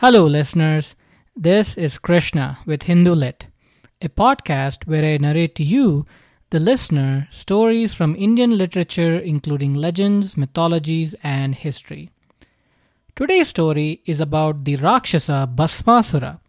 Hello, 0.00 0.26
listeners. 0.26 0.94
This 1.34 1.74
is 1.78 1.96
Krishna 1.96 2.58
with 2.66 2.82
Hindu 2.82 3.14
Lit, 3.14 3.46
a 4.02 4.10
podcast 4.10 4.86
where 4.86 5.02
I 5.02 5.16
narrate 5.16 5.54
to 5.54 5.64
you, 5.64 6.04
the 6.50 6.58
listener, 6.58 7.28
stories 7.30 7.94
from 7.94 8.14
Indian 8.14 8.58
literature, 8.58 9.16
including 9.18 9.72
legends, 9.72 10.36
mythologies, 10.36 11.14
and 11.22 11.54
history. 11.54 12.10
Today's 13.14 13.48
story 13.48 14.02
is 14.04 14.20
about 14.20 14.64
the 14.64 14.76
Rakshasa 14.76 15.48
Bhasmasura. 15.54 16.40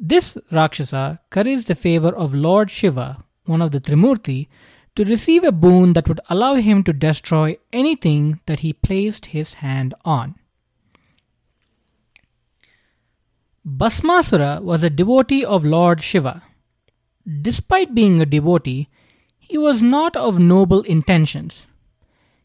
This 0.00 0.38
Rakshasa 0.50 1.20
curries 1.28 1.66
the 1.66 1.74
favor 1.74 2.16
of 2.16 2.32
Lord 2.32 2.70
Shiva, 2.70 3.22
one 3.44 3.60
of 3.60 3.72
the 3.72 3.80
Trimurti, 3.80 4.48
to 4.96 5.04
receive 5.04 5.44
a 5.44 5.52
boon 5.52 5.92
that 5.92 6.08
would 6.08 6.20
allow 6.30 6.54
him 6.54 6.82
to 6.84 6.94
destroy 6.94 7.58
anything 7.74 8.40
that 8.46 8.60
he 8.60 8.72
placed 8.72 9.26
his 9.26 9.52
hand 9.52 9.92
on. 10.06 10.36
Bhasmasura 13.66 14.62
was 14.62 14.82
a 14.82 14.90
devotee 14.90 15.42
of 15.44 15.64
Lord 15.64 16.02
Shiva. 16.02 16.42
Despite 17.40 17.94
being 17.94 18.20
a 18.20 18.26
devotee, 18.26 18.88
he 19.38 19.56
was 19.56 19.82
not 19.82 20.16
of 20.16 20.38
noble 20.38 20.82
intentions. 20.82 21.66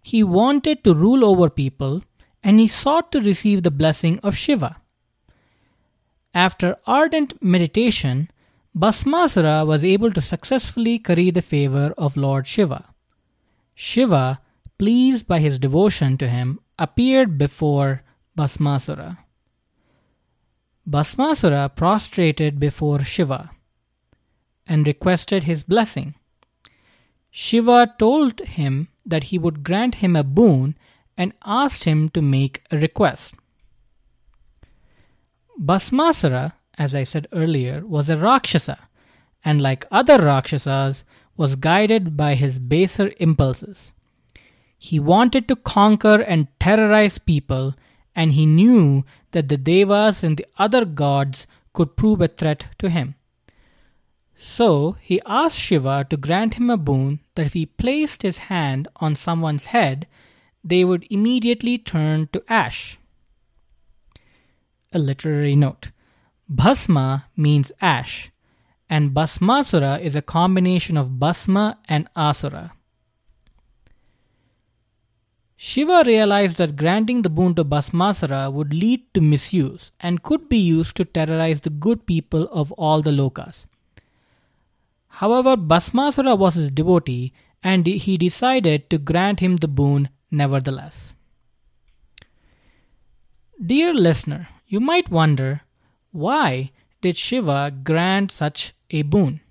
He 0.01 0.23
wanted 0.23 0.83
to 0.85 0.95
rule 0.95 1.25
over 1.25 1.49
people 1.49 2.03
and 2.41 2.57
he 2.57 2.67
sought 2.67 3.11
to 3.11 3.21
receive 3.21 3.63
the 3.63 3.71
blessing 3.71 4.19
of 4.19 4.37
Shiva. 4.37 4.77
After 6.33 6.77
ardent 6.87 7.41
meditation, 7.41 8.31
Bhasmasura 8.77 9.65
was 9.65 9.83
able 9.83 10.11
to 10.11 10.21
successfully 10.21 10.99
curry 10.99 11.31
the 11.31 11.41
favor 11.41 11.93
of 11.97 12.15
Lord 12.15 12.47
Shiva. 12.47 12.85
Shiva, 13.75 14.39
pleased 14.77 15.27
by 15.27 15.39
his 15.39 15.59
devotion 15.59 16.17
to 16.17 16.29
him, 16.29 16.59
appeared 16.77 17.37
before 17.37 18.03
Bhasmasura. 18.37 19.17
Bhasmasura 20.89 21.75
prostrated 21.75 22.59
before 22.59 23.03
Shiva 23.03 23.51
and 24.65 24.87
requested 24.87 25.43
his 25.43 25.63
blessing. 25.63 26.15
Shiva 27.29 27.93
told 27.99 28.39
him 28.39 28.87
that 29.05 29.25
he 29.25 29.37
would 29.37 29.63
grant 29.63 29.95
him 29.95 30.15
a 30.15 30.23
boon 30.23 30.75
and 31.15 31.33
asked 31.45 31.83
him 31.83 32.09
to 32.09 32.21
make 32.21 32.63
a 32.71 32.77
request. 32.77 33.35
Bhasmasura, 35.59 36.53
as 36.77 36.95
I 36.95 37.03
said 37.03 37.27
earlier, 37.33 37.85
was 37.85 38.09
a 38.09 38.17
Rakshasa 38.17 38.79
and, 39.45 39.61
like 39.61 39.85
other 39.91 40.17
Rakshasas, 40.17 41.03
was 41.37 41.55
guided 41.55 42.17
by 42.17 42.35
his 42.35 42.57
baser 42.57 43.11
impulses. 43.19 43.93
He 44.77 44.99
wanted 44.99 45.47
to 45.49 45.55
conquer 45.55 46.21
and 46.21 46.47
terrorize 46.59 47.17
people, 47.17 47.75
and 48.15 48.33
he 48.33 48.45
knew 48.45 49.03
that 49.31 49.49
the 49.49 49.57
Devas 49.57 50.23
and 50.23 50.37
the 50.37 50.45
other 50.57 50.85
gods 50.85 51.47
could 51.73 51.95
prove 51.95 52.21
a 52.21 52.27
threat 52.27 52.67
to 52.79 52.89
him. 52.89 53.15
So 54.37 54.95
he 55.01 55.21
asked 55.25 55.57
Shiva 55.57 56.05
to 56.09 56.17
grant 56.17 56.53
him 56.55 56.69
a 56.69 56.77
boon 56.77 57.19
that 57.35 57.45
if 57.45 57.53
he 57.53 57.65
placed 57.65 58.21
his 58.21 58.37
hand 58.37 58.87
on 58.97 59.15
someone's 59.15 59.65
head, 59.65 60.07
they 60.63 60.83
would 60.83 61.05
immediately 61.09 61.77
turn 61.77 62.29
to 62.33 62.43
ash. 62.47 62.97
A 64.91 64.99
literary 64.99 65.55
note 65.55 65.91
Bhasma 66.47 67.25
means 67.35 67.71
ash, 67.79 68.31
and 68.89 69.13
Bhasmasura 69.13 69.99
is 69.99 70.15
a 70.15 70.21
combination 70.21 70.97
of 70.97 71.19
Bhasma 71.19 71.77
and 71.87 72.09
Asura. 72.15 72.71
Shiva 75.61 76.03
realized 76.05 76.55
that 76.55 76.77
granting 76.77 77.21
the 77.21 77.29
boon 77.29 77.53
to 77.55 77.65
Bhasmasura 77.65 78.49
would 78.49 78.73
lead 78.73 79.01
to 79.13 79.19
misuse 79.19 79.91
and 79.99 80.23
could 80.23 80.47
be 80.47 80.57
used 80.57 80.95
to 80.95 81.03
terrorize 81.03 81.59
the 81.59 81.69
good 81.69 82.05
people 82.05 82.47
of 82.49 82.71
all 82.83 83.01
the 83.01 83.11
lokas. 83.11 83.65
However, 85.09 85.57
Bhasmasura 85.57 86.37
was 86.37 86.53
his 86.53 86.71
devotee 86.71 87.33
and 87.61 87.85
he 87.85 88.17
decided 88.17 88.89
to 88.89 88.97
grant 88.97 89.41
him 89.41 89.57
the 89.57 89.67
boon 89.67 90.07
nevertheless. 90.31 91.11
Dear 93.61 93.93
listener, 93.93 94.47
you 94.65 94.79
might 94.79 95.11
wonder 95.11 95.63
why 96.13 96.71
did 97.01 97.17
Shiva 97.17 97.73
grant 97.83 98.31
such 98.31 98.71
a 98.91 99.01
boon? 99.01 99.41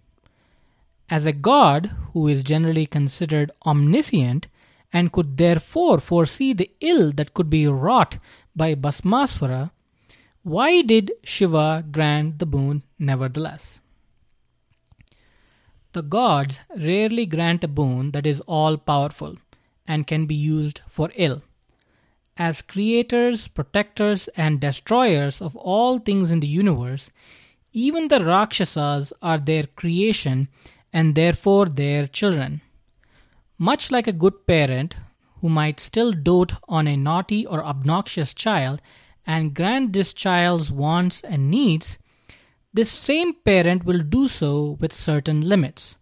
As 1.10 1.26
a 1.26 1.32
god 1.32 1.90
who 2.14 2.28
is 2.28 2.42
generally 2.42 2.86
considered 2.86 3.50
omniscient, 3.66 4.46
and 4.92 5.12
could 5.12 5.36
therefore 5.36 5.98
foresee 5.98 6.52
the 6.52 6.70
ill 6.80 7.12
that 7.12 7.34
could 7.34 7.50
be 7.50 7.66
wrought 7.66 8.18
by 8.56 8.74
Bhasmasura, 8.74 9.70
why 10.42 10.82
did 10.82 11.12
Shiva 11.24 11.84
grant 11.90 12.38
the 12.38 12.46
boon 12.46 12.82
nevertheless? 12.98 13.80
The 15.92 16.02
gods 16.02 16.60
rarely 16.76 17.26
grant 17.26 17.64
a 17.64 17.68
boon 17.68 18.12
that 18.12 18.26
is 18.26 18.40
all 18.40 18.76
powerful 18.76 19.36
and 19.86 20.06
can 20.06 20.26
be 20.26 20.34
used 20.34 20.80
for 20.86 21.10
ill. 21.16 21.42
As 22.36 22.62
creators, 22.62 23.48
protectors, 23.48 24.28
and 24.36 24.60
destroyers 24.60 25.42
of 25.42 25.56
all 25.56 25.98
things 25.98 26.30
in 26.30 26.40
the 26.40 26.46
universe, 26.46 27.10
even 27.72 28.08
the 28.08 28.24
Rakshasas 28.24 29.12
are 29.20 29.38
their 29.38 29.64
creation 29.64 30.48
and 30.92 31.14
therefore 31.14 31.66
their 31.66 32.06
children. 32.06 32.60
Much 33.58 33.90
like 33.90 34.06
a 34.06 34.12
good 34.12 34.46
parent 34.46 34.94
who 35.40 35.48
might 35.48 35.80
still 35.80 36.12
dote 36.12 36.52
on 36.68 36.86
a 36.86 36.96
naughty 36.96 37.44
or 37.44 37.64
obnoxious 37.64 38.32
child 38.32 38.80
and 39.26 39.54
grant 39.54 39.92
this 39.92 40.12
child's 40.12 40.70
wants 40.70 41.20
and 41.22 41.50
needs, 41.50 41.98
this 42.72 42.90
same 42.90 43.34
parent 43.34 43.84
will 43.84 44.00
do 44.00 44.28
so 44.28 44.76
with 44.80 44.92
certain 44.92 45.40
limits. 45.40 45.96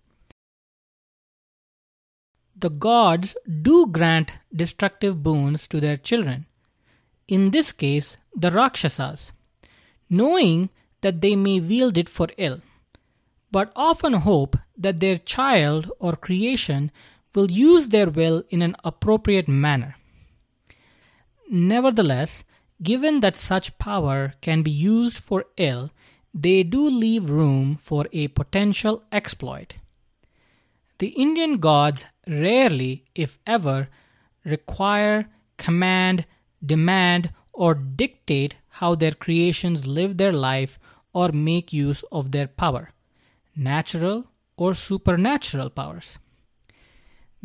The 2.54 2.70
gods 2.70 3.36
do 3.62 3.86
grant 3.86 4.32
destructive 4.54 5.22
boons 5.22 5.66
to 5.68 5.80
their 5.80 5.96
children, 5.96 6.46
in 7.28 7.50
this 7.50 7.72
case, 7.72 8.16
the 8.34 8.50
Rakshasas, 8.50 9.32
knowing 10.08 10.70
that 11.00 11.20
they 11.20 11.36
may 11.36 11.60
wield 11.60 11.98
it 11.98 12.08
for 12.08 12.28
ill, 12.36 12.60
but 13.50 13.72
often 13.74 14.12
hope 14.12 14.56
that 14.76 15.00
their 15.00 15.18
child 15.18 15.90
or 15.98 16.16
creation 16.16 16.90
will 17.36 17.50
use 17.50 17.88
their 17.88 18.10
will 18.10 18.42
in 18.50 18.62
an 18.62 18.74
appropriate 18.82 19.46
manner. 19.46 19.94
Nevertheless, 21.48 22.42
given 22.82 23.20
that 23.20 23.36
such 23.36 23.78
power 23.78 24.34
can 24.40 24.62
be 24.62 24.70
used 24.70 25.18
for 25.18 25.44
ill, 25.56 25.90
they 26.34 26.62
do 26.62 26.88
leave 26.88 27.30
room 27.30 27.76
for 27.76 28.06
a 28.12 28.28
potential 28.28 29.04
exploit. 29.12 29.74
The 30.98 31.08
Indian 31.08 31.58
gods 31.58 32.04
rarely, 32.26 33.04
if 33.14 33.38
ever, 33.46 33.88
require, 34.44 35.28
command, 35.58 36.26
demand, 36.64 37.32
or 37.52 37.74
dictate 37.74 38.56
how 38.80 38.94
their 38.94 39.12
creations 39.12 39.86
live 39.86 40.16
their 40.16 40.32
life 40.32 40.78
or 41.12 41.32
make 41.32 41.72
use 41.72 42.02
of 42.10 42.32
their 42.32 42.46
power, 42.46 42.92
natural 43.54 44.26
or 44.56 44.74
supernatural 44.74 45.70
powers. 45.70 46.18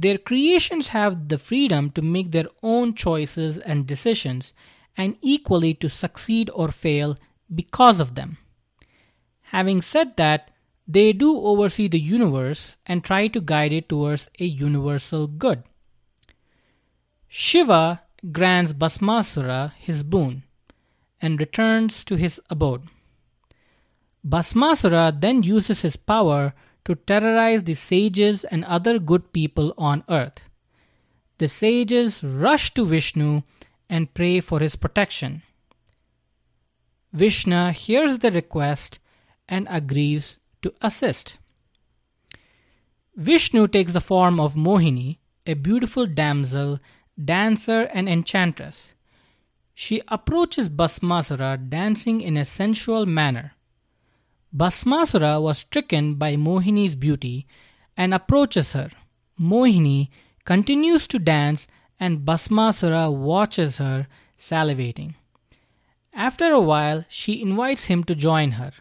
Their 0.02 0.18
creations 0.18 0.88
have 0.88 1.30
the 1.30 1.38
freedom 1.38 1.92
to 1.92 2.02
make 2.02 2.32
their 2.32 2.48
own 2.64 2.96
choices 2.96 3.60
and 3.60 3.86
decisions, 3.86 4.52
and 4.98 5.16
equally 5.22 5.76
to 5.76 5.90
succeed 5.90 6.50
or 6.56 6.70
fail 6.70 7.18
because 7.54 8.00
of 8.00 8.16
them. 8.16 8.38
Having 9.54 9.84
said 9.84 10.18
that, 10.18 10.50
they 10.88 11.14
do 11.14 11.38
oversee 11.38 11.88
the 11.88 12.00
universe 12.00 12.78
and 12.88 13.04
try 13.04 13.28
to 13.28 13.40
guide 13.40 13.74
it 13.74 13.90
towards 13.90 14.28
a 14.40 14.46
universal 14.46 15.28
good. 15.28 15.62
Shiva 17.28 18.02
grants 18.32 18.74
Bhasmasura 18.74 19.74
his 19.78 20.02
boon 20.02 20.42
and 21.22 21.40
returns 21.40 22.04
to 22.06 22.16
his 22.16 22.42
abode. 22.50 22.88
Bhasmasura 24.28 25.12
then 25.22 25.44
uses 25.44 25.82
his 25.82 25.96
power 25.96 26.54
to 26.86 26.96
terrorize 26.96 27.64
the 27.64 27.74
sages 27.76 28.44
and 28.46 28.66
other 28.66 29.00
good 29.00 29.34
people 29.34 29.74
on 29.78 30.04
earth. 30.10 30.42
The 31.38 31.48
sages 31.48 32.24
rush 32.24 32.74
to 32.74 32.86
Vishnu 32.86 33.44
and 33.90 34.14
pray 34.14 34.40
for 34.40 34.60
his 34.60 34.76
protection. 34.76 35.44
Vishnu 37.14 37.72
hears 37.72 38.20
the 38.20 38.32
request 38.32 39.00
and 39.50 39.68
agrees 39.70 40.38
to 40.62 40.74
assist. 40.82 41.38
Vishnu 43.16 43.68
takes 43.68 43.94
the 43.94 44.02
form 44.02 44.40
of 44.40 44.56
Mohini, 44.56 45.18
a 45.46 45.56
beautiful 45.56 46.08
damsel, 46.08 46.80
dancer, 47.24 47.82
and 47.94 48.08
enchantress. 48.08 48.94
She 49.74 50.02
approaches 50.08 50.70
Bhasmasura 50.70 51.70
dancing 51.70 52.22
in 52.22 52.38
a 52.38 52.46
sensual 52.46 53.06
manner. 53.06 53.54
Bhasmasura 54.54 55.42
was 55.42 55.60
stricken 55.60 56.16
by 56.16 56.36
Mohini's 56.36 56.96
beauty 56.96 57.48
and 57.96 58.14
approaches 58.14 58.74
her. 58.74 58.90
Mohini 59.40 60.10
continues 60.44 61.08
to 61.08 61.20
dance 61.20 61.68
and 62.00 62.26
Bhasmasura 62.26 63.10
watches 63.14 63.78
her 63.78 64.08
salivating. 64.38 65.16
After 66.14 66.52
a 66.52 66.60
while, 66.60 67.06
she 67.08 67.42
invites 67.42 67.86
him 67.86 68.04
to 68.04 68.16
join 68.16 68.52
her. 68.52 68.74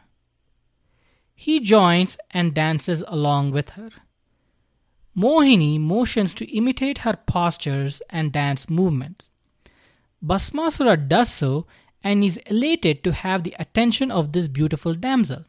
He 1.35 1.61
joins 1.61 2.19
and 2.33 2.53
dances 2.53 3.05
along 3.07 3.53
with 3.53 3.71
her. 3.71 3.91
Mohini 5.17 5.79
motions 5.79 6.35
to 6.35 6.51
imitate 6.51 6.99
her 6.99 7.17
postures 7.27 8.03
and 8.11 8.33
dance 8.33 8.69
movements. 8.69 9.27
Bhasmasura 10.25 10.97
does 11.09 11.33
so 11.33 11.67
and 12.03 12.25
is 12.25 12.39
elated 12.47 13.05
to 13.05 13.13
have 13.13 13.45
the 13.45 13.55
attention 13.59 14.11
of 14.11 14.33
this 14.33 14.49
beautiful 14.49 14.95
damsel. 14.95 15.45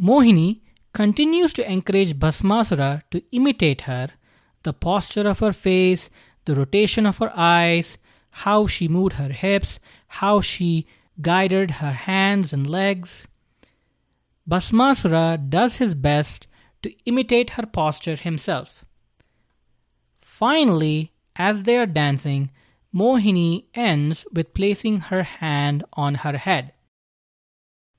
Mohini 0.00 0.60
continues 0.92 1.52
to 1.54 1.70
encourage 1.70 2.18
Bhasmasura 2.18 3.02
to 3.10 3.22
imitate 3.32 3.82
her, 3.82 4.10
the 4.62 4.72
posture 4.72 5.28
of 5.28 5.40
her 5.40 5.52
face, 5.52 6.10
the 6.44 6.54
rotation 6.54 7.06
of 7.06 7.18
her 7.18 7.32
eyes, 7.34 7.98
how 8.30 8.66
she 8.66 8.88
moved 8.88 9.14
her 9.14 9.30
hips, 9.30 9.78
how 10.08 10.40
she 10.40 10.86
guided 11.20 11.72
her 11.82 11.92
hands 11.92 12.52
and 12.52 12.68
legs. 12.68 13.26
Bhasmasura 14.48 15.38
does 15.50 15.76
his 15.76 15.94
best 15.94 16.46
to 16.82 16.92
imitate 17.04 17.50
her 17.50 17.66
posture 17.66 18.16
himself. 18.16 18.84
Finally, 20.20 21.12
as 21.36 21.62
they 21.62 21.76
are 21.76 21.86
dancing, 21.86 22.50
Mohini 22.94 23.64
ends 23.74 24.26
with 24.32 24.54
placing 24.54 25.00
her 25.00 25.22
hand 25.22 25.84
on 25.92 26.16
her 26.16 26.36
head. 26.36 26.72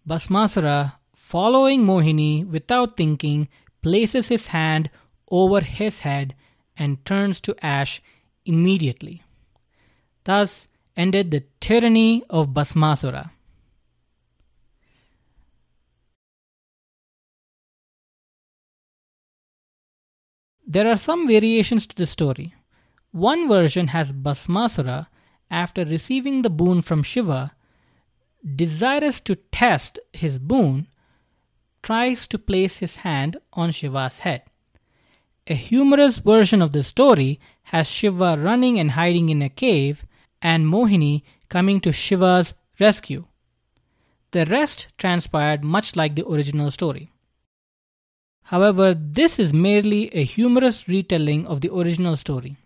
Bhasmasura, 0.08 0.94
following 1.24 1.84
Mohini 1.84 2.46
without 2.46 2.96
thinking, 2.96 3.48
places 3.82 4.28
his 4.28 4.48
hand 4.48 4.90
over 5.32 5.62
his 5.62 6.02
head 6.02 6.36
and 6.78 7.04
turns 7.06 7.42
to 7.42 7.56
ash 7.66 8.02
immediately. 8.46 9.24
Thus 10.26 10.68
ended 10.96 11.32
the 11.32 11.44
tyranny 11.60 12.24
of 12.30 12.50
Bhasmasura. 12.50 13.32
There 20.68 20.88
are 20.88 20.98
some 20.98 21.28
variations 21.28 21.88
to 21.88 21.96
the 21.96 22.06
story. 22.06 22.54
One 23.12 23.48
version 23.48 23.88
has 23.88 24.12
Bhasmasura, 24.12 25.08
after 25.50 25.86
receiving 25.86 26.42
the 26.42 26.50
boon 26.50 26.82
from 26.82 27.02
Shiva, 27.02 27.54
desirous 28.56 29.20
to 29.22 29.36
test 29.36 30.00
his 30.12 30.38
boon, 30.38 30.88
tries 31.84 32.28
to 32.30 32.40
place 32.40 32.78
his 32.78 32.98
hand 32.98 33.38
on 33.52 33.72
Shiva's 33.72 34.20
head. 34.20 34.42
A 35.46 35.54
humorous 35.54 36.18
version 36.18 36.62
of 36.62 36.72
the 36.72 36.84
story 36.84 37.40
has 37.64 37.92
Shiva 37.92 38.38
running 38.40 38.80
and 38.80 38.92
hiding 38.92 39.28
in 39.28 39.42
a 39.42 39.50
cave 39.50 40.06
and 40.42 40.66
Mohini 40.66 41.24
coming 41.50 41.82
to 41.82 41.92
Shiva's 41.92 42.54
rescue. 42.80 43.26
The 44.32 44.46
rest 44.46 44.88
transpired 44.98 45.64
much 45.64 45.96
like 45.96 46.16
the 46.16 46.26
original 46.26 46.72
story. 46.72 47.12
However, 48.44 48.94
this 48.94 49.38
is 49.38 49.54
merely 49.54 50.08
a 50.16 50.24
humorous 50.24 50.88
retelling 50.88 51.46
of 51.46 51.62
the 51.62 51.74
original 51.74 52.16
story. 52.16 52.58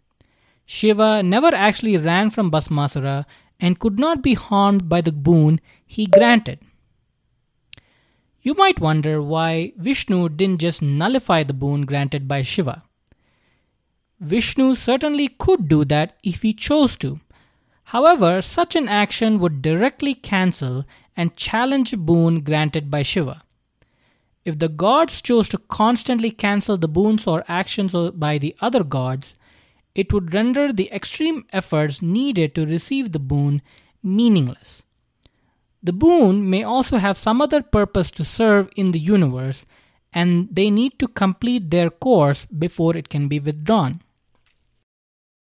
Shiva 0.66 1.24
never 1.24 1.54
actually 1.54 1.98
ran 1.98 2.30
from 2.30 2.52
Bhasmasura 2.52 3.26
and 3.60 3.80
could 3.80 3.98
not 3.98 4.22
be 4.22 4.34
harmed 4.34 4.88
by 4.88 5.02
the 5.02 5.12
boon 5.12 5.60
he 5.86 6.06
granted. 6.06 6.60
You 8.48 8.54
might 8.54 8.80
wonder 8.80 9.22
why 9.22 9.74
Vishnu 9.76 10.30
didn't 10.30 10.62
just 10.62 10.82
nullify 10.82 11.44
the 11.44 11.52
boon 11.52 11.82
granted 11.82 12.30
by 12.30 12.44
Shiva. 12.44 12.82
Vishnu 14.22 14.74
certainly 14.74 15.28
could 15.28 15.68
do 15.68 15.84
that 15.84 16.16
if 16.24 16.44
he 16.44 16.54
chose 16.54 16.96
to. 17.00 17.20
However, 17.96 18.42
such 18.42 18.78
an 18.78 18.88
action 18.88 19.40
would 19.40 19.62
directly 19.62 20.14
cancel 20.14 20.86
and 21.18 21.36
challenge 21.36 21.92
a 21.92 21.98
boon 21.98 22.40
granted 22.40 22.90
by 22.90 23.02
Shiva. 23.02 23.44
If 24.46 24.60
the 24.60 24.70
gods 24.70 25.22
chose 25.22 25.50
to 25.50 25.58
constantly 25.58 26.32
cancel 26.32 26.78
the 26.78 26.88
boons 26.88 27.28
or 27.28 27.44
actions 27.50 27.94
by 28.14 28.38
the 28.38 28.56
other 28.62 28.86
gods, 28.86 29.36
it 29.94 30.14
would 30.14 30.34
render 30.34 30.72
the 30.72 30.90
extreme 30.94 31.46
efforts 31.52 32.02
needed 32.02 32.56
to 32.56 32.66
receive 32.66 33.12
the 33.12 33.20
boon 33.20 33.62
meaningless. 34.02 34.84
The 35.88 35.94
boon 35.94 36.50
may 36.50 36.64
also 36.64 36.98
have 36.98 37.16
some 37.16 37.42
other 37.42 37.62
purpose 37.62 38.12
to 38.12 38.26
serve 38.26 38.70
in 38.76 38.92
the 38.92 39.00
universe, 39.00 39.66
and 40.12 40.50
they 40.52 40.70
need 40.70 41.00
to 41.00 41.08
complete 41.08 41.70
their 41.70 41.90
course 41.90 42.46
before 42.46 42.98
it 42.98 43.08
can 43.08 43.30
be 43.30 43.40
withdrawn. 43.40 44.02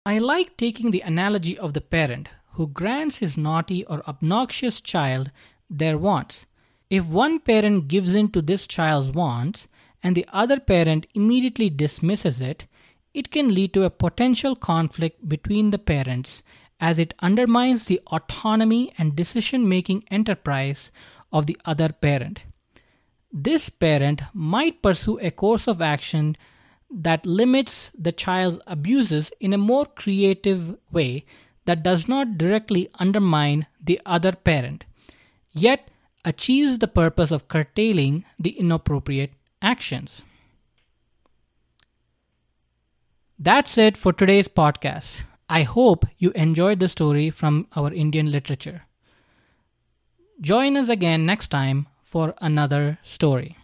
I 0.06 0.20
like 0.20 0.56
taking 0.56 0.92
the 0.92 1.02
analogy 1.02 1.60
of 1.60 1.74
the 1.74 1.82
parent 1.82 2.30
who 2.54 2.68
grants 2.68 3.18
his 3.18 3.36
naughty 3.36 3.84
or 3.88 4.08
obnoxious 4.08 4.80
child 4.80 5.32
their 5.70 5.98
wants. 5.98 6.46
If 6.90 7.04
one 7.04 7.40
parent 7.42 7.90
gives 7.90 8.16
in 8.16 8.32
to 8.32 8.42
this 8.42 8.68
child's 8.68 9.12
wants 9.12 9.68
and 10.02 10.16
the 10.16 10.26
other 10.32 10.62
parent 10.62 11.08
immediately 11.14 11.70
dismisses 11.70 12.40
it, 12.40 12.68
it 13.14 13.32
can 13.32 13.54
lead 13.54 13.74
to 13.74 13.84
a 13.84 13.90
potential 13.90 14.56
conflict 14.56 15.28
between 15.28 15.72
the 15.72 15.78
parents 15.78 16.42
as 16.79 17.00
it 17.00 17.13
undermines 17.19 17.85
the 17.85 18.00
autonomy 18.07 18.94
and 18.97 19.15
decision 19.15 19.68
making 19.68 20.03
enterprise 20.12 20.91
of 21.31 21.45
the 21.45 21.57
other 21.65 21.89
parent. 21.89 22.41
This 23.31 23.69
parent 23.69 24.21
might 24.33 24.81
pursue 24.81 25.19
a 25.19 25.31
course 25.31 25.68
of 25.68 25.81
action 25.81 26.38
that 26.89 27.25
limits 27.25 27.91
the 27.97 28.12
child's 28.12 28.59
abuses 28.65 29.31
in 29.39 29.53
a 29.53 29.57
more 29.57 29.85
creative 29.85 30.77
way 30.91 31.25
that 31.65 31.83
does 31.83 32.07
not 32.07 32.38
directly 32.38 32.89
undermine 32.95 33.68
the 33.83 34.00
other 34.06 34.31
parent, 34.31 34.85
yet 35.51 35.89
achieves 36.24 36.77
the 36.77 36.88
purpose 36.88 37.31
of 37.31 37.47
curtailing 37.47 38.24
the 38.39 38.51
inappropriate 38.51 39.33
actions. 39.62 40.21
That's 43.38 43.77
it 43.77 43.97
for 43.97 44.13
today's 44.13 44.47
podcast. 44.47 45.07
I 45.50 45.64
hope 45.64 46.06
you 46.18 46.32
enjoyed 46.32 46.80
the 46.80 46.90
story 46.90 47.30
from 47.30 47.68
our 47.76 47.94
Indian 47.94 48.30
literature. 48.32 48.84
Join 50.42 50.76
us 50.76 50.90
again 50.90 51.26
next 51.26 51.48
time 51.48 51.88
for 52.04 52.34
another 52.40 53.00
story. 53.02 53.58